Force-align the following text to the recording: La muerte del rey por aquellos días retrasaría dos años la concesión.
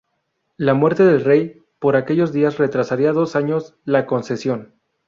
La 0.57 0.73
muerte 0.73 1.03
del 1.03 1.23
rey 1.23 1.61
por 1.77 1.95
aquellos 1.95 2.33
días 2.33 2.57
retrasaría 2.57 3.11
dos 3.13 3.35
años 3.35 3.75
la 3.85 4.07
concesión. 4.07 4.73